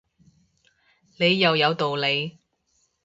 [1.19, 2.39] 你又有道理